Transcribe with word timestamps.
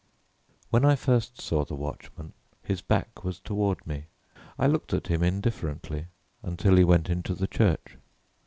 When 0.71 0.83
I 0.83 0.95
first 0.95 1.39
saw 1.39 1.63
the 1.63 1.75
watchman 1.75 2.33
his 2.63 2.81
back 2.81 3.23
was 3.23 3.39
toward 3.39 3.85
me. 3.85 4.05
I 4.57 4.65
looked 4.65 4.95
at 4.95 5.05
him 5.05 5.21
indifferently 5.21 6.07
until 6.41 6.77
he 6.77 6.83
went 6.83 7.07
into 7.07 7.35
the 7.35 7.45
church. 7.45 7.97